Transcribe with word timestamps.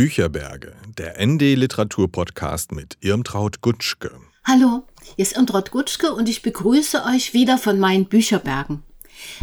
Bücherberge, 0.00 0.72
der 0.96 1.22
ND 1.22 1.42
Literatur 1.56 2.10
Podcast 2.10 2.72
mit 2.72 2.96
Irmtraut 3.02 3.60
Gutschke. 3.60 4.10
Hallo, 4.44 4.84
hier 5.14 5.22
ist 5.22 5.36
Irmtraut 5.36 5.72
Gutschke 5.72 6.14
und 6.14 6.26
ich 6.26 6.40
begrüße 6.40 7.04
euch 7.04 7.34
wieder 7.34 7.58
von 7.58 7.78
meinen 7.78 8.06
Bücherbergen. 8.06 8.82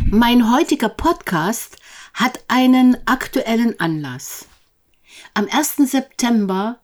Mein 0.09 0.51
heutiger 0.51 0.89
Podcast 0.89 1.75
hat 2.15 2.39
einen 2.47 2.97
aktuellen 3.05 3.79
Anlass. 3.79 4.47
Am 5.35 5.47
1. 5.47 5.91
September 5.91 6.79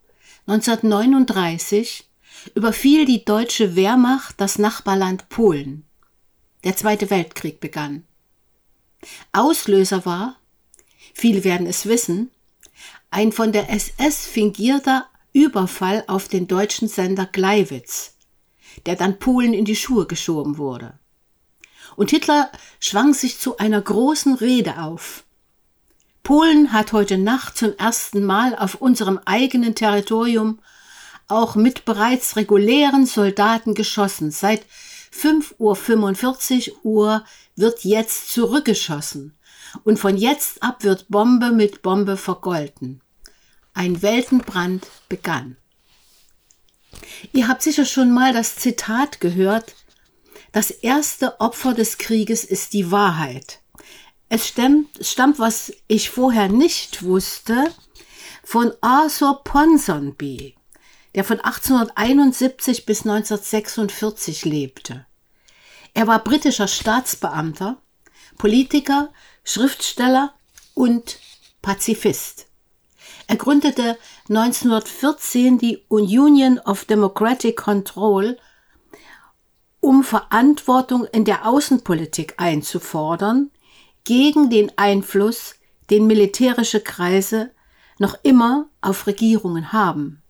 1939 0.46 2.08
überfiel 2.54 3.06
die 3.06 3.26
deutsche 3.26 3.76
Wehrmacht 3.76 4.40
das 4.40 4.60
Nachbarland 4.60 5.30
Polen. 5.30 5.84
Der 6.64 6.76
Zweite 6.76 7.10
Weltkrieg 7.10 7.60
begann. 7.60 8.04
Auslöser 9.32 10.06
war, 10.06 10.38
viele 11.16 11.44
werden 11.44 11.66
es 11.66 11.88
wissen, 11.88 12.30
ein 13.14 13.32
von 13.32 13.52
der 13.52 13.70
SS 13.70 14.26
fingierter 14.26 15.06
Überfall 15.34 16.04
auf 16.08 16.28
den 16.28 16.48
deutschen 16.48 16.88
Sender 16.88 17.26
Gleiwitz, 17.26 18.16
der 18.86 18.96
dann 18.96 19.20
Polen 19.20 19.54
in 19.54 19.66
die 19.66 19.76
Schuhe 19.76 20.06
geschoben 20.06 20.58
wurde. 20.58 21.00
Und 21.96 22.10
Hitler 22.10 22.52
schwang 22.80 23.14
sich 23.14 23.40
zu 23.40 23.58
einer 23.58 23.82
großen 23.82 24.36
Rede 24.36 24.80
auf. 24.80 25.24
Polen 26.24 26.72
hat 26.72 26.94
heute 26.94 27.18
Nacht 27.18 27.58
zum 27.58 27.78
ersten 27.78 28.24
Mal 28.24 28.56
auf 28.56 28.76
unserem 28.76 29.20
eigenen 29.26 29.76
Territorium 29.76 30.60
auch 31.28 31.56
mit 31.56 31.86
bereits 31.86 32.36
regulären 32.36 33.06
Soldaten 33.06 33.74
geschossen. 33.74 34.32
Seit 34.32 34.66
5.45 35.14 36.72
Uhr 36.72 36.84
Uhr 36.84 37.26
wird 37.56 37.84
jetzt 37.84 38.32
zurückgeschossen 38.32 39.38
und 39.84 40.00
von 40.00 40.18
jetzt 40.18 40.64
ab 40.64 40.84
wird 40.84 41.08
Bombe 41.10 41.52
mit 41.52 41.82
Bombe 41.82 42.18
vergolten. 42.18 43.03
Ein 43.74 44.02
Weltenbrand 44.02 44.88
begann. 45.10 45.58
Ihr 47.32 47.48
habt 47.48 47.62
sicher 47.62 47.86
schon 47.86 48.12
mal 48.12 48.34
das 48.34 48.56
Zitat 48.56 49.20
gehört, 49.20 49.76
das 50.52 50.70
erste 50.70 51.40
Opfer 51.42 51.74
des 51.74 51.98
Krieges 51.98 52.44
ist 52.44 52.74
die 52.74 52.92
Wahrheit. 52.92 53.62
Es 54.30 54.48
stammt, 54.48 55.40
was 55.40 55.74
ich 55.88 56.10
vorher 56.10 56.48
nicht 56.48 57.04
wusste, 57.04 57.74
von 58.44 58.72
Arthur 58.82 59.44
Ponsonby, 59.44 60.56
der 61.16 61.24
von 61.24 61.40
1871 61.40 62.86
bis 62.86 63.00
1946 63.00 64.46
lebte. 64.46 65.06
Er 65.94 66.08
war 66.08 66.24
britischer 66.24 66.68
Staatsbeamter, 66.68 67.78
Politiker, 68.38 69.12
Schriftsteller 69.44 70.34
und 70.74 71.20
Pazifist. 71.62 72.48
Er 73.28 73.38
gründete 73.38 73.98
1914 74.30 75.58
die 75.58 75.84
Union 75.88 76.60
of 76.60 76.86
Democratic 76.86 77.58
Control, 77.58 78.38
um 79.80 80.04
Verantwortung 80.04 81.06
in 81.06 81.26
der 81.26 81.46
Außenpolitik 81.46 82.36
einzufordern 82.38 83.52
gegen 84.04 84.50
den 84.50 84.72
Einfluss, 84.78 85.56
den 85.90 86.08
militärische 86.08 86.80
Kreise 86.80 87.52
noch 88.00 88.18
immer 88.24 88.70
auf 88.82 89.08
Regierungen 89.08 89.72
haben. 89.72 90.22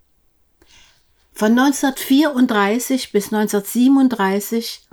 Von 1.33 1.57
1934 1.57 3.11
bis 3.11 3.33
1937 3.33 4.87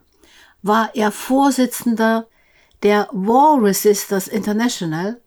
war 0.62 0.94
er 0.94 1.12
Vorsitzender 1.12 2.26
der 2.82 3.08
War 3.12 3.62
Resisters 3.62 4.28
International, 4.28 5.20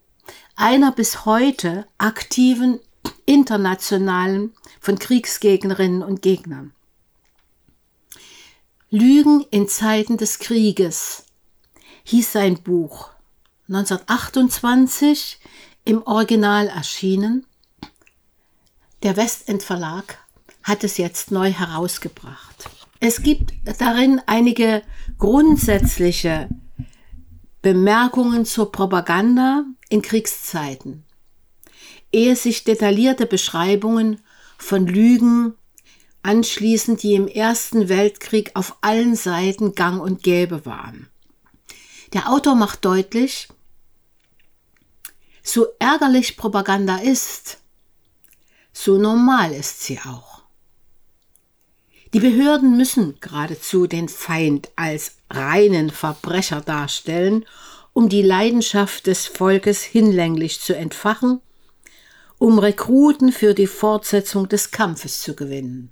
einer 0.56 0.92
bis 0.92 1.26
heute 1.26 1.88
aktiven 1.98 2.80
internationalen 3.26 4.54
von 4.80 5.00
Kriegsgegnerinnen 5.00 6.04
und 6.04 6.22
Gegnern. 6.22 6.74
Lügen 8.90 9.46
in 9.50 9.68
Zeiten 9.68 10.18
des 10.18 10.40
Krieges 10.40 11.26
hieß 12.04 12.32
sein 12.32 12.62
Buch, 12.62 13.10
1928 13.68 15.40
im 15.86 16.04
Original 16.04 16.68
erschienen. 16.68 17.46
Der 19.02 19.18
Westend 19.18 19.64
Verlag 19.64 20.20
hat 20.62 20.84
es 20.84 20.98
jetzt 20.98 21.32
neu 21.32 21.52
herausgebracht. 21.52 22.70
Es 23.00 23.22
gibt 23.22 23.54
darin 23.80 24.22
einige 24.28 24.84
grundsätzliche 25.18 26.50
Bemerkungen 27.64 28.44
zur 28.46 28.74
Propaganda 28.74 29.64
in 29.88 30.02
Kriegszeiten, 30.02 31.06
ehe 32.12 32.36
sich 32.36 32.66
detaillierte 32.66 33.26
Beschreibungen 33.26 34.20
von 34.58 34.86
Lügen 34.86 35.56
anschließen, 36.24 36.98
die 36.98 37.14
im 37.16 37.26
Ersten 37.26 37.88
Weltkrieg 37.88 38.52
auf 38.56 38.76
allen 38.82 39.16
Seiten 39.16 39.76
gang 39.76 40.02
und 40.02 40.24
gäbe 40.24 40.66
waren. 40.66 41.08
Der 42.12 42.30
Autor 42.30 42.56
macht 42.56 42.84
deutlich, 42.84 43.48
so 45.42 45.68
ärgerlich 45.80 46.36
Propaganda 46.36 46.98
ist, 46.98 47.60
so 48.74 48.98
normal 48.98 49.54
ist 49.54 49.84
sie 49.84 50.00
auch. 50.02 50.43
Die 52.14 52.20
Behörden 52.20 52.78
müssen 52.78 53.20
geradezu 53.22 53.88
den 53.88 54.08
Feind 54.08 54.70
als 54.76 55.16
reinen 55.32 55.90
Verbrecher 55.90 56.62
darstellen, 56.62 57.44
um 57.92 58.08
die 58.08 58.22
Leidenschaft 58.22 59.08
des 59.08 59.26
Volkes 59.26 59.82
hinlänglich 59.82 60.62
zu 60.62 60.76
entfachen, 60.76 61.42
um 62.38 62.60
Rekruten 62.60 63.32
für 63.32 63.56
die 63.56 63.66
Fortsetzung 63.66 64.48
des 64.48 64.70
Kampfes 64.70 65.22
zu 65.22 65.36
gewinnen. 65.36 65.92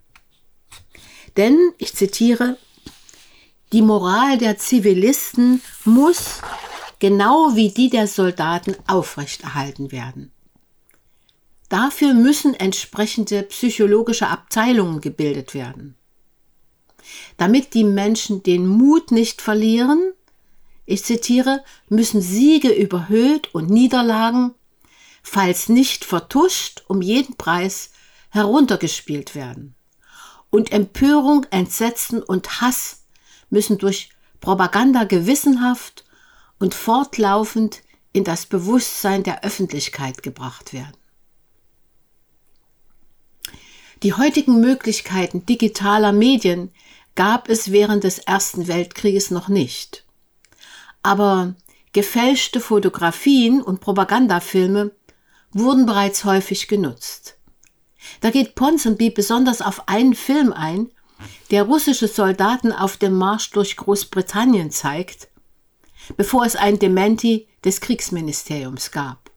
Denn, 1.37 1.57
ich 1.79 1.95
zitiere, 1.95 2.57
die 3.73 3.81
Moral 3.81 4.37
der 4.37 4.59
Zivilisten 4.59 5.59
muss, 5.85 6.41
genau 6.99 7.55
wie 7.55 7.69
die 7.69 7.89
der 7.89 8.05
Soldaten, 8.05 8.75
aufrechterhalten 8.85 9.91
werden. 9.91 10.31
Dafür 11.67 12.13
müssen 12.13 12.53
entsprechende 12.53 13.41
psychologische 13.43 14.27
Abteilungen 14.27 15.01
gebildet 15.01 15.55
werden 15.55 15.95
damit 17.38 17.73
die 17.73 17.83
Menschen 17.83 18.44
den 18.44 18.67
Mut 18.67 19.11
nicht 19.11 19.41
verlieren, 19.41 20.13
ich 20.85 21.05
zitiere, 21.05 21.63
müssen 21.89 22.22
Siege 22.22 22.69
überhöht 22.69 23.53
und 23.53 23.69
Niederlagen, 23.69 24.53
falls 25.23 25.69
nicht 25.69 26.03
vertuscht, 26.03 26.83
um 26.88 27.01
jeden 27.01 27.38
Preis 27.38 27.91
heruntergespielt 28.29 29.35
werden. 29.35 29.75
Und 30.49 30.72
Empörung, 30.72 31.45
Entsetzen 31.49 32.22
und 32.22 32.61
Hass 32.61 33.03
müssen 33.49 33.78
durch 33.78 34.09
Propaganda 34.41 35.05
gewissenhaft 35.05 36.03
und 36.59 36.73
fortlaufend 36.73 37.83
in 38.11 38.23
das 38.23 38.45
Bewusstsein 38.45 39.23
der 39.23 39.43
Öffentlichkeit 39.43 40.23
gebracht 40.23 40.73
werden. 40.73 40.97
Die 44.03 44.13
heutigen 44.13 44.59
Möglichkeiten 44.59 45.45
digitaler 45.45 46.11
Medien 46.11 46.72
gab 47.16 47.49
es 47.49 47.72
während 47.72 48.03
des 48.03 48.19
Ersten 48.19 48.67
Weltkrieges 48.67 49.31
noch 49.31 49.47
nicht. 49.47 50.05
Aber 51.03 51.55
gefälschte 51.94 52.59
Fotografien 52.59 53.61
und 53.61 53.81
Propagandafilme 53.81 54.91
wurden 55.51 55.85
bereits 55.85 56.23
häufig 56.23 56.67
genutzt. 56.67 57.38
Da 58.22 58.29
geht 58.29 58.55
Ponsonby 58.55 59.09
besonders 59.09 59.61
auf 59.61 59.88
einen 59.88 60.16
Film 60.16 60.53
ein, 60.53 60.89
der 61.51 61.63
russische 61.63 62.07
Soldaten 62.07 62.72
auf 62.72 62.97
dem 62.97 63.13
Marsch 63.13 63.51
durch 63.51 63.78
Großbritannien 63.78 64.72
zeigt, 64.72 65.28
bevor 66.17 66.45
es 66.45 66.55
ein 66.55 66.79
Dementi 66.79 67.47
des 67.63 67.81
Kriegsministeriums 67.81 68.91
gab. 68.91 69.29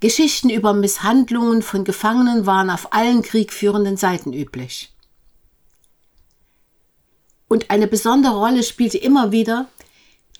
Geschichten 0.00 0.50
über 0.50 0.74
Misshandlungen 0.74 1.62
von 1.62 1.84
Gefangenen 1.84 2.44
waren 2.44 2.68
auf 2.68 2.92
allen 2.92 3.22
kriegführenden 3.22 3.96
Seiten 3.96 4.34
üblich. 4.34 4.93
Und 7.54 7.70
eine 7.70 7.86
besondere 7.86 8.34
Rolle 8.34 8.64
spielte 8.64 8.98
immer 8.98 9.30
wieder 9.30 9.68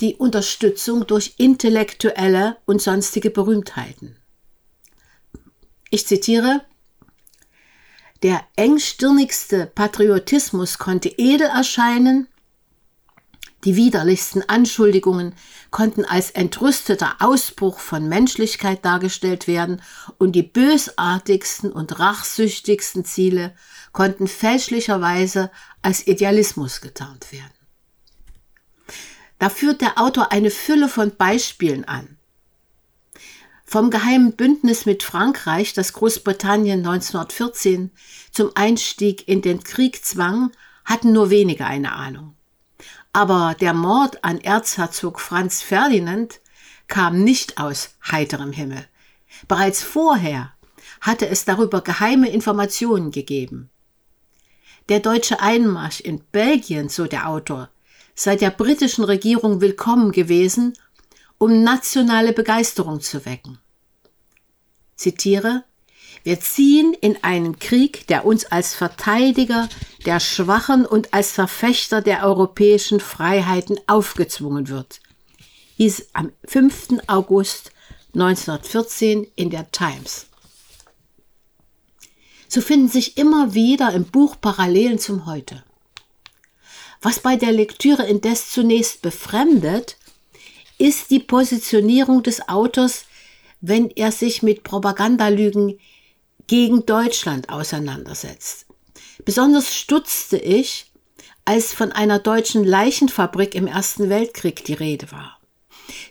die 0.00 0.16
Unterstützung 0.16 1.06
durch 1.06 1.34
intellektuelle 1.36 2.56
und 2.66 2.82
sonstige 2.82 3.30
Berühmtheiten. 3.30 4.16
Ich 5.90 6.08
zitiere, 6.08 6.62
der 8.24 8.40
engstirnigste 8.56 9.70
Patriotismus 9.72 10.78
konnte 10.78 11.08
edel 11.08 11.46
erscheinen, 11.46 12.26
die 13.64 13.76
widerlichsten 13.76 14.48
Anschuldigungen 14.48 15.34
konnten 15.70 16.04
als 16.04 16.30
entrüsteter 16.30 17.16
Ausbruch 17.20 17.78
von 17.78 18.08
Menschlichkeit 18.08 18.84
dargestellt 18.84 19.46
werden 19.46 19.80
und 20.18 20.32
die 20.32 20.42
bösartigsten 20.42 21.72
und 21.72 21.98
rachsüchtigsten 21.98 23.04
Ziele 23.04 23.54
konnten 23.92 24.28
fälschlicherweise 24.28 25.50
als 25.82 26.06
Idealismus 26.06 26.80
getarnt 26.80 27.32
werden. 27.32 27.50
Da 29.38 29.48
führt 29.48 29.80
der 29.80 29.98
Autor 29.98 30.32
eine 30.32 30.50
Fülle 30.50 30.88
von 30.88 31.16
Beispielen 31.16 31.84
an. 31.84 32.18
Vom 33.64 33.90
geheimen 33.90 34.36
Bündnis 34.36 34.86
mit 34.86 35.02
Frankreich, 35.02 35.72
das 35.72 35.94
Großbritannien 35.94 36.80
1914 36.80 37.90
zum 38.30 38.50
Einstieg 38.54 39.26
in 39.26 39.42
den 39.42 39.64
Krieg 39.64 40.04
zwang, 40.04 40.52
hatten 40.84 41.12
nur 41.12 41.30
wenige 41.30 41.64
eine 41.64 41.92
Ahnung. 41.92 42.36
Aber 43.14 43.54
der 43.60 43.74
Mord 43.74 44.24
an 44.24 44.40
Erzherzog 44.40 45.20
Franz 45.20 45.62
Ferdinand 45.62 46.40
kam 46.88 47.22
nicht 47.22 47.58
aus 47.58 47.90
heiterem 48.10 48.50
Himmel. 48.50 48.84
Bereits 49.46 49.84
vorher 49.84 50.52
hatte 51.00 51.28
es 51.28 51.44
darüber 51.44 51.80
geheime 51.80 52.28
Informationen 52.28 53.12
gegeben. 53.12 53.70
Der 54.88 54.98
deutsche 54.98 55.38
Einmarsch 55.40 56.00
in 56.00 56.24
Belgien, 56.32 56.88
so 56.88 57.06
der 57.06 57.28
Autor, 57.28 57.70
sei 58.16 58.34
der 58.34 58.50
britischen 58.50 59.04
Regierung 59.04 59.60
willkommen 59.60 60.10
gewesen, 60.10 60.76
um 61.38 61.62
nationale 61.62 62.32
Begeisterung 62.32 63.00
zu 63.00 63.24
wecken. 63.24 63.60
Zitiere 64.96 65.62
Wir 66.24 66.40
ziehen 66.40 66.94
in 66.94 67.22
einen 67.22 67.58
Krieg, 67.58 68.06
der 68.06 68.24
uns 68.24 68.46
als 68.46 68.74
Verteidiger 68.74 69.68
der 70.06 70.20
Schwachen 70.20 70.86
und 70.86 71.12
als 71.12 71.32
Verfechter 71.32 72.00
der 72.00 72.24
europäischen 72.24 72.98
Freiheiten 72.98 73.78
aufgezwungen 73.86 74.68
wird, 74.68 75.00
hieß 75.76 76.08
am 76.14 76.32
5. 76.46 77.02
August 77.08 77.72
1914 78.14 79.26
in 79.36 79.50
der 79.50 79.70
Times. 79.70 80.26
So 82.48 82.62
finden 82.62 82.88
sich 82.88 83.18
immer 83.18 83.52
wieder 83.52 83.92
im 83.92 84.04
Buch 84.04 84.36
Parallelen 84.40 84.98
zum 84.98 85.26
Heute. 85.26 85.62
Was 87.02 87.20
bei 87.20 87.36
der 87.36 87.52
Lektüre 87.52 88.06
indes 88.06 88.50
zunächst 88.50 89.02
befremdet, 89.02 89.98
ist 90.78 91.10
die 91.10 91.20
Positionierung 91.20 92.22
des 92.22 92.48
Autors, 92.48 93.04
wenn 93.60 93.90
er 93.90 94.10
sich 94.10 94.42
mit 94.42 94.62
Propagandalügen 94.62 95.78
gegen 96.46 96.86
Deutschland 96.86 97.48
auseinandersetzt. 97.48 98.66
Besonders 99.24 99.74
stutzte 99.74 100.36
ich, 100.36 100.90
als 101.44 101.72
von 101.72 101.92
einer 101.92 102.18
deutschen 102.18 102.64
Leichenfabrik 102.64 103.54
im 103.54 103.66
Ersten 103.66 104.08
Weltkrieg 104.08 104.64
die 104.64 104.72
Rede 104.74 105.10
war. 105.12 105.38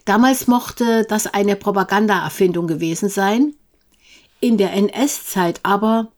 Damals 0.05 0.47
mochte 0.47 1.05
das 1.09 1.27
eine 1.27 1.55
Propagandaerfindung 1.55 2.67
gewesen 2.67 3.09
sein, 3.09 3.55
in 4.39 4.57
der 4.57 4.73
NS-Zeit 4.73 5.61
aber 5.63 6.11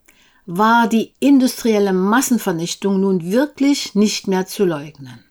war 0.45 0.88
die 0.88 1.13
industrielle 1.19 1.94
Massenvernichtung 1.94 3.00
nun 3.00 3.31
wirklich 3.31 3.95
nicht 3.95 4.27
mehr 4.27 4.45
zu 4.45 4.65
leugnen. 4.65 5.23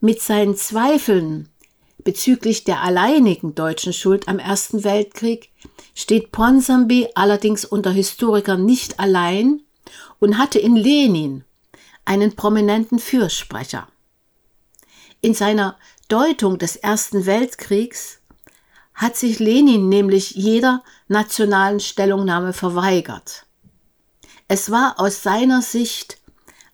Mit 0.00 0.20
seinen 0.20 0.56
Zweifeln 0.56 1.48
bezüglich 1.98 2.64
der 2.64 2.82
alleinigen 2.82 3.54
deutschen 3.54 3.92
Schuld 3.92 4.28
am 4.28 4.38
Ersten 4.38 4.84
Weltkrieg 4.84 5.50
steht 5.96 6.30
Ponsonby 6.30 7.08
allerdings 7.14 7.64
unter 7.64 7.90
Historikern 7.90 8.64
nicht 8.64 9.00
allein 9.00 9.62
und 10.20 10.38
hatte 10.38 10.60
in 10.60 10.76
Lenin 10.76 11.44
einen 12.04 12.36
prominenten 12.36 13.00
Fürsprecher. 13.00 13.88
In 15.22 15.34
seiner 15.34 15.76
Deutung 16.08 16.58
des 16.58 16.76
Ersten 16.76 17.26
Weltkriegs 17.26 18.20
hat 18.94 19.16
sich 19.16 19.38
Lenin 19.38 19.88
nämlich 19.88 20.32
jeder 20.32 20.84
nationalen 21.08 21.80
Stellungnahme 21.80 22.52
verweigert. 22.52 23.46
Es 24.48 24.70
war 24.70 25.00
aus 25.00 25.22
seiner 25.22 25.62
Sicht 25.62 26.18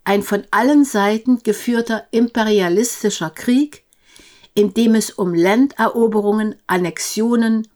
ein 0.04 0.22
von 0.22 0.44
allen 0.50 0.84
Seiten 0.84 1.42
geführter 1.44 2.06
imperialistischer 2.10 3.30
Krieg, 3.30 3.84
in 4.54 4.74
dem 4.74 4.96
es 4.96 5.10
um 5.10 5.32
Landeroberungen, 5.32 6.56
Annexionen 6.66 7.68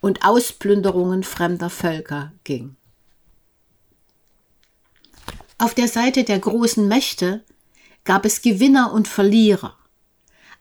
und 0.00 0.24
Ausplünderungen 0.24 1.22
fremder 1.22 1.70
Völker 1.70 2.32
ging. 2.44 2.76
Auf 5.58 5.74
der 5.74 5.88
Seite 5.88 6.24
der 6.24 6.38
großen 6.38 6.88
Mächte 6.88 7.44
gab 8.04 8.24
es 8.24 8.40
Gewinner 8.40 8.92
und 8.92 9.08
Verlierer. 9.08 9.76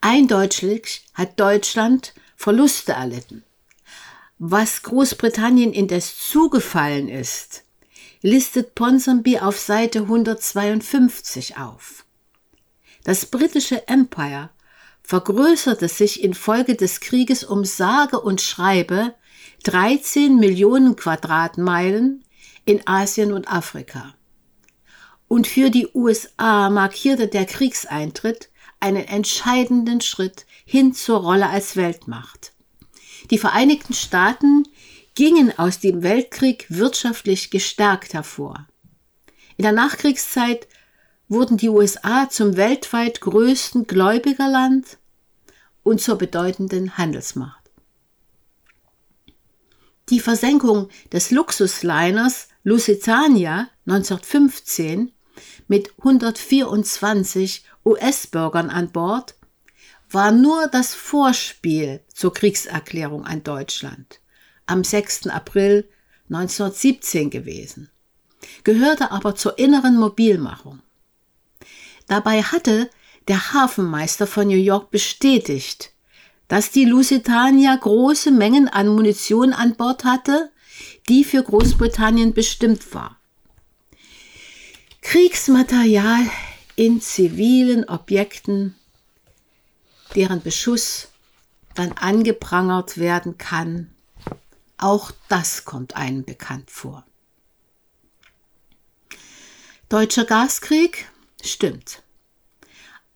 Eindeutig 0.02 1.06
hat 1.14 1.40
Deutschland 1.40 2.14
Verluste 2.36 2.94
erlitten. 2.94 3.44
Was 4.38 4.84
Großbritannien 4.84 5.74
indes 5.74 6.30
zugefallen 6.30 7.10
ist, 7.10 7.64
listet 8.22 8.76
Ponsonby 8.76 9.40
auf 9.40 9.60
Seite 9.60 10.02
152 10.02 11.58
auf. 11.58 12.06
Das 13.04 13.26
britische 13.26 13.88
Empire 13.88 14.50
vergrößerte 15.04 15.88
sich 15.88 16.24
infolge 16.24 16.76
des 16.76 17.00
Krieges 17.00 17.44
um 17.44 17.66
sage 17.66 18.20
und 18.20 18.42
schreibe 18.42 19.16
13 19.64 20.38
Millionen 20.38 20.96
Quadratmeilen 20.96 22.24
in 22.66 22.86
Asien 22.88 23.34
und 23.34 23.52
Afrika. 23.52 24.14
Und 25.28 25.48
für 25.48 25.70
die 25.70 25.88
USA 25.94 26.70
markierte 26.70 27.28
der 27.28 27.46
Kriegseintritt 27.46 28.50
einen 28.80 29.06
entscheidenden 29.06 30.02
Schritt 30.02 30.46
hin 30.66 30.94
zur 30.94 31.20
Rolle 31.20 31.50
als 31.50 31.76
Weltmacht. 31.76 32.54
Die 33.30 33.38
Vereinigten 33.38 33.94
Staaten 33.94 34.64
gingen 35.16 35.58
aus 35.58 35.80
dem 35.80 36.02
Weltkrieg 36.02 36.66
wirtschaftlich 36.70 37.52
gestärkt 37.52 38.14
hervor. 38.14 38.68
In 39.58 39.64
der 39.64 39.74
Nachkriegszeit 39.74 40.68
wurden 41.28 41.58
die 41.58 41.70
USA 41.70 42.30
zum 42.30 42.56
weltweit 42.56 43.22
größten 43.22 43.86
Gläubigerland 43.86 44.98
und 45.84 46.02
zur 46.02 46.18
bedeutenden 46.18 46.98
Handelsmacht. 46.98 47.59
Die 50.10 50.20
Versenkung 50.20 50.90
des 51.12 51.30
Luxusliners 51.32 52.48
Lusitania 52.64 53.70
1915 53.86 55.12
mit 55.68 55.94
124 56.00 57.64
US-Bürgern 57.86 58.70
an 58.70 58.92
Bord 58.92 59.36
war 60.10 60.32
nur 60.32 60.68
das 60.68 60.96
Vorspiel 60.96 62.02
zur 62.14 62.34
Kriegserklärung 62.34 63.26
an 63.26 63.44
Deutschland 63.44 64.20
am 64.66 64.84
6. 64.84 65.28
April 65.28 65.90
1917 66.30 67.30
gewesen, 67.30 67.90
gehörte 68.64 69.12
aber 69.12 69.36
zur 69.36 69.58
inneren 69.58 69.98
Mobilmachung. 69.98 70.82
Dabei 72.08 72.44
hatte 72.44 72.90
der 73.28 73.54
Hafenmeister 73.54 74.28
von 74.28 74.48
New 74.48 74.56
York 74.56 74.92
bestätigt, 74.92 75.92
dass 76.50 76.72
die 76.72 76.84
Lusitania 76.84 77.74
große 77.76 78.32
Mengen 78.32 78.68
an 78.68 78.90
Munition 78.90 79.54
an 79.54 79.76
Bord 79.76 80.04
hatte, 80.04 80.52
die 81.08 81.24
für 81.24 81.42
Großbritannien 81.42 82.34
bestimmt 82.34 82.94
war. 82.94 83.18
Kriegsmaterial 85.02 86.30
in 86.76 87.00
zivilen 87.00 87.88
Objekten 87.88 88.76
deren 90.16 90.42
Beschuss 90.42 91.10
dann 91.76 91.92
angeprangert 91.94 92.98
werden 92.98 93.38
kann. 93.38 93.94
Auch 94.78 95.12
das 95.28 95.66
kommt 95.66 95.96
einem 95.96 96.24
bekannt 96.24 96.72
vor. 96.72 97.06
Deutscher 99.88 100.26
Gaskrieg? 100.26 101.10
Stimmt. 101.44 102.02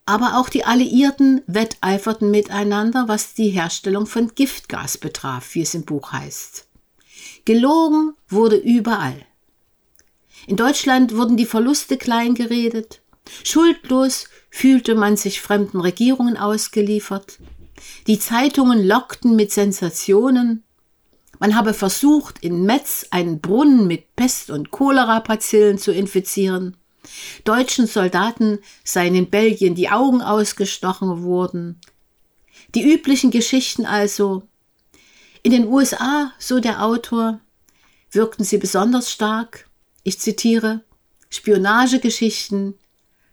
Aber 0.06 0.38
auch 0.38 0.50
die 0.50 0.66
Alliierten 0.66 1.42
wetteiferten 1.48 2.30
miteinander, 2.30 3.08
was 3.08 3.34
die 3.34 3.50
Herstellung 3.50 4.06
von 4.06 4.36
Giftgas 4.36 4.98
betraf, 4.98 5.56
wie 5.56 5.62
es 5.62 5.74
im 5.74 5.86
Buch 5.86 6.12
heißt. 6.12 6.68
Gelogen 7.46 8.14
wurde 8.28 8.58
überall. 8.58 9.26
In 10.46 10.58
Deutschland 10.58 11.16
wurden 11.16 11.38
die 11.38 11.46
Verluste 11.46 11.98
kleingeredet. 11.98 13.02
Schuldlos 13.44 14.28
fühlte 14.50 14.96
man 14.96 15.16
sich 15.16 15.42
fremden 15.42 15.80
Regierungen 15.80 16.38
ausgeliefert. 16.38 17.40
Die 18.08 18.20
Zeitungen 18.20 18.86
lockten 18.86 19.36
mit 19.36 19.52
Sensationen. 19.52 20.64
Man 21.40 21.56
habe 21.56 21.74
versucht, 21.74 22.40
in 22.44 22.64
Metz 22.64 23.08
einen 23.12 23.40
Brunnen 23.40 23.88
mit 23.88 24.16
Pest- 24.16 24.50
und 24.50 24.72
Cholera-Bazillen 24.72 25.78
zu 25.78 25.92
infizieren. 25.92 26.78
Deutschen 27.44 27.88
Soldaten 27.88 28.60
seien 28.84 29.16
in 29.16 29.30
Belgien 29.30 29.76
die 29.76 29.90
Augen 29.90 30.22
ausgestochen 30.22 31.24
worden. 31.24 31.80
Die 32.76 32.84
üblichen 32.84 33.32
Geschichten 33.32 33.86
also. 33.86 34.44
In 35.42 35.52
den 35.52 35.68
USA, 35.68 36.32
so 36.40 36.60
der 36.60 36.84
Autor, 36.84 37.40
wirkten 38.12 38.44
sie 38.44 38.58
besonders 38.58 39.12
stark. 39.12 39.70
Ich 40.04 40.20
zitiere 40.20 40.82
Spionagegeschichten, 41.30 42.76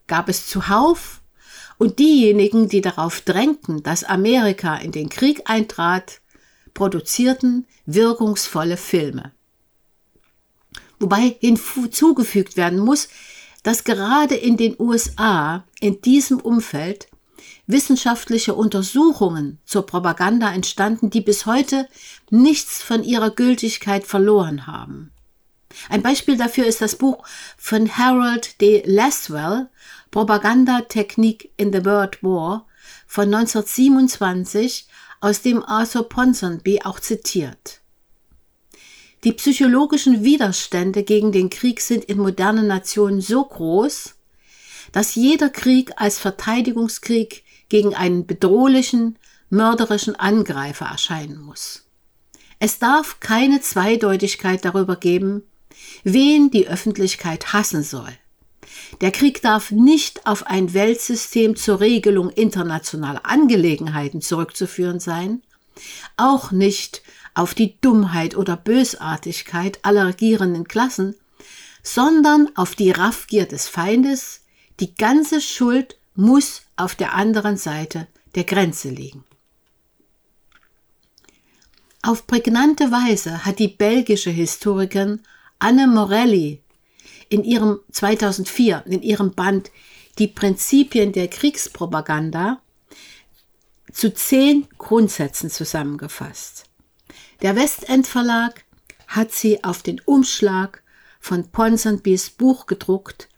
gab 0.06 0.28
es 0.28 0.48
zuhauf 0.48 1.20
und 1.78 1.98
diejenigen, 1.98 2.68
die 2.68 2.80
darauf 2.80 3.20
drängten, 3.20 3.82
dass 3.82 4.04
Amerika 4.04 4.76
in 4.76 4.92
den 4.92 5.08
Krieg 5.08 5.42
eintrat, 5.44 6.20
produzierten 6.74 7.66
wirkungsvolle 7.86 8.76
Filme. 8.76 9.32
Wobei 10.98 11.36
hinzugefügt 11.40 12.56
werden 12.56 12.78
muss, 12.78 13.08
dass 13.62 13.84
gerade 13.84 14.34
in 14.34 14.56
den 14.56 14.76
USA 14.78 15.64
in 15.80 16.00
diesem 16.00 16.40
Umfeld 16.40 17.08
wissenschaftliche 17.66 18.54
Untersuchungen 18.54 19.58
zur 19.64 19.86
Propaganda 19.86 20.52
entstanden, 20.52 21.10
die 21.10 21.20
bis 21.20 21.46
heute 21.46 21.88
nichts 22.30 22.82
von 22.82 23.04
ihrer 23.04 23.30
Gültigkeit 23.30 24.04
verloren 24.04 24.66
haben. 24.66 25.12
Ein 25.88 26.02
Beispiel 26.02 26.36
dafür 26.36 26.66
ist 26.66 26.80
das 26.80 26.96
Buch 26.96 27.24
von 27.56 27.96
Harold 27.96 28.60
D. 28.60 28.82
Laswell, 28.84 29.68
Propagandatechnik 30.10 31.50
in 31.56 31.72
the 31.72 31.84
World 31.84 32.22
War 32.22 32.66
von 33.06 33.32
1927, 33.32 34.88
aus 35.20 35.42
dem 35.42 35.62
Arthur 35.62 36.08
Ponsonby 36.08 36.80
auch 36.82 36.98
zitiert. 36.98 37.79
Die 39.24 39.32
psychologischen 39.32 40.24
Widerstände 40.24 41.02
gegen 41.02 41.30
den 41.30 41.50
Krieg 41.50 41.80
sind 41.82 42.04
in 42.06 42.18
modernen 42.18 42.66
Nationen 42.66 43.20
so 43.20 43.44
groß, 43.44 44.14
dass 44.92 45.14
jeder 45.14 45.50
Krieg 45.50 45.92
als 45.96 46.18
Verteidigungskrieg 46.18 47.44
gegen 47.68 47.94
einen 47.94 48.26
bedrohlichen, 48.26 49.18
mörderischen 49.50 50.16
Angreifer 50.16 50.86
erscheinen 50.86 51.38
muss. 51.40 51.84
Es 52.58 52.78
darf 52.78 53.20
keine 53.20 53.60
Zweideutigkeit 53.60 54.64
darüber 54.64 54.96
geben, 54.96 55.42
wen 56.02 56.50
die 56.50 56.68
Öffentlichkeit 56.68 57.52
hassen 57.52 57.82
soll. 57.82 58.12
Der 59.00 59.10
Krieg 59.10 59.42
darf 59.42 59.70
nicht 59.70 60.26
auf 60.26 60.46
ein 60.46 60.72
Weltsystem 60.72 61.56
zur 61.56 61.80
Regelung 61.80 62.30
internationaler 62.30 63.24
Angelegenheiten 63.24 64.20
zurückzuführen 64.20 65.00
sein, 65.00 65.42
auch 66.16 66.50
nicht 66.52 67.02
auf 67.34 67.54
die 67.54 67.80
Dummheit 67.80 68.36
oder 68.36 68.56
Bösartigkeit 68.56 69.78
aller 69.82 70.06
regierenden 70.06 70.66
Klassen, 70.66 71.14
sondern 71.82 72.48
auf 72.56 72.74
die 72.74 72.90
Raffgier 72.90 73.46
des 73.46 73.68
Feindes, 73.68 74.42
die 74.80 74.94
ganze 74.94 75.40
Schuld 75.40 75.96
muss 76.14 76.62
auf 76.76 76.94
der 76.94 77.14
anderen 77.14 77.56
Seite 77.56 78.06
der 78.34 78.44
Grenze 78.44 78.90
liegen. 78.90 79.24
Auf 82.02 82.26
prägnante 82.26 82.90
Weise 82.90 83.44
hat 83.44 83.58
die 83.58 83.68
belgische 83.68 84.30
Historikerin 84.30 85.20
Anne 85.58 85.86
Morelli 85.86 86.62
in 87.28 87.44
ihrem 87.44 87.80
2004 87.92 88.84
in 88.86 89.02
ihrem 89.02 89.32
Band 89.32 89.70
Die 90.18 90.26
Prinzipien 90.26 91.12
der 91.12 91.28
Kriegspropaganda 91.28 92.60
zu 93.92 94.12
zehn 94.12 94.66
Grundsätzen 94.78 95.50
zusammengefasst. 95.50 96.69
Der 97.42 97.56
Westend 97.56 98.06
Verlag 98.06 98.64
hat 99.08 99.32
sie 99.32 99.64
auf 99.64 99.82
den 99.82 100.00
Umschlag 100.04 100.82
von 101.20 101.50
Ponsonbys 101.50 102.28
Buch 102.28 102.66
gedruckt, 102.66 103.28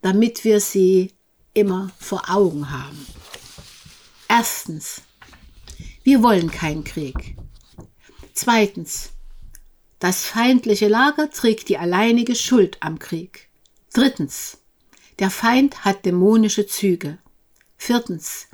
damit 0.00 0.44
wir 0.44 0.60
sie 0.60 1.12
immer 1.52 1.90
vor 2.00 2.28
Augen 2.28 2.72
haben. 2.72 3.06
Erstens, 4.28 5.02
wir 6.02 6.22
wollen 6.22 6.50
keinen 6.50 6.82
Krieg. 6.82 7.36
Zweitens, 8.32 9.10
das 10.00 10.24
feindliche 10.24 10.88
Lager 10.88 11.30
trägt 11.30 11.68
die 11.68 11.78
alleinige 11.78 12.34
Schuld 12.34 12.78
am 12.80 12.98
Krieg. 12.98 13.48
Drittens, 13.92 14.58
der 15.20 15.30
Feind 15.30 15.84
hat 15.84 16.04
dämonische 16.04 16.66
Züge. 16.66 17.18
Viertens, 17.76 18.48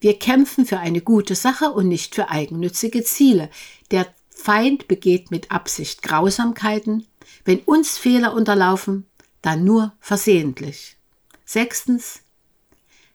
wir 0.00 0.18
kämpfen 0.18 0.66
für 0.66 0.78
eine 0.78 1.00
gute 1.00 1.34
Sache 1.34 1.72
und 1.72 1.88
nicht 1.88 2.14
für 2.14 2.28
eigennützige 2.28 3.02
Ziele. 3.02 3.50
Der 3.90 4.06
Feind 4.38 4.86
begeht 4.86 5.32
mit 5.32 5.50
Absicht 5.50 6.00
Grausamkeiten. 6.02 7.06
Wenn 7.44 7.58
uns 7.60 7.98
Fehler 7.98 8.32
unterlaufen, 8.34 9.04
dann 9.42 9.64
nur 9.64 9.92
versehentlich. 10.00 10.96
Sechstens, 11.44 12.20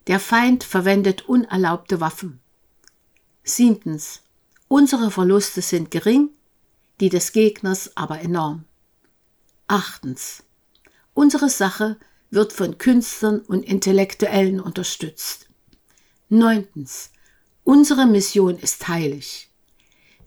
der 0.08 0.20
Feind 0.20 0.66
verwendet 0.66 1.28
unerlaubte 1.30 2.02
Waffen. 2.02 2.42
Siebtens, 3.44 4.22
unsere 4.68 5.12
Verluste 5.12 5.62
sind 5.62 5.92
gering, 5.92 6.30
die 7.00 7.10
des 7.10 7.32
Gegners 7.32 7.96
aber 7.96 8.20
enorm. 8.20 8.66
Achtens, 9.68 10.44
unsere 11.14 11.50
Sache 11.50 11.98
wird 12.32 12.52
von 12.52 12.78
Künstlern 12.78 13.40
und 13.40 13.64
Intellektuellen 13.64 14.60
unterstützt. 14.60 15.48
Neuntens, 16.28 17.12
unsere 17.64 18.08
Mission 18.08 18.58
ist 18.58 18.88
heilig. 18.90 19.50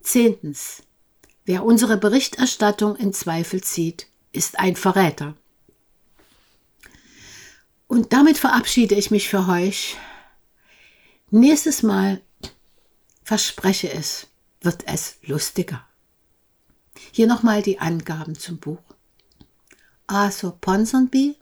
Zehntens, 0.00 0.82
wer 1.46 1.64
unsere 1.64 1.96
Berichterstattung 1.96 2.96
in 2.96 3.12
Zweifel 3.12 3.62
zieht, 3.62 4.08
ist 4.32 4.58
ein 4.58 4.76
Verräter. 4.76 5.34
Und 7.86 8.12
damit 8.12 8.36
verabschiede 8.36 8.96
ich 8.96 9.10
mich 9.10 9.28
für 9.28 9.48
euch. 9.48 9.96
Nächstes 11.30 11.82
Mal, 11.82 12.20
verspreche 13.22 13.90
es, 13.92 14.26
wird 14.60 14.86
es 14.86 15.18
lustiger. 15.22 15.86
Hier 17.12 17.28
nochmal 17.28 17.62
die 17.62 17.78
Angaben 17.78 18.36
zum 18.36 18.58
Buch. 18.58 18.82
Arthur 20.08 20.58
Ponsonby, 20.60 21.36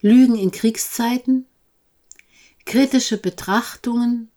Lügen 0.00 0.36
in 0.36 0.50
Kriegszeiten, 0.50 1.46
kritische 2.64 3.18
Betrachtungen, 3.18 4.31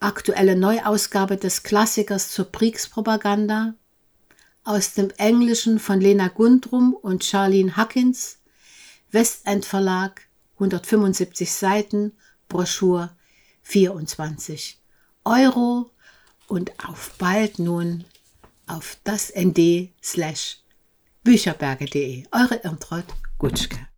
aktuelle 0.00 0.56
Neuausgabe 0.56 1.36
des 1.36 1.62
Klassikers 1.62 2.32
zur 2.32 2.50
Kriegspropaganda, 2.50 3.74
aus 4.64 4.94
dem 4.94 5.10
Englischen 5.16 5.78
von 5.78 6.00
Lena 6.00 6.28
Gundrum 6.28 6.94
und 6.94 7.24
Charlene 7.24 7.76
Huckins, 7.76 8.38
Westend 9.10 9.64
Verlag, 9.64 10.22
175 10.54 11.52
Seiten, 11.52 12.12
Broschur 12.48 13.10
24 13.62 14.78
Euro 15.24 15.90
und 16.48 16.72
auf 16.84 17.12
bald 17.18 17.58
nun 17.58 18.04
auf 18.66 18.98
das 19.04 19.32
nd 19.34 19.92
slash 20.02 20.58
bücherberge.de. 21.24 22.24
Eure 22.32 22.56
Irmtraut 22.62 23.04
Gutschke. 23.38 23.89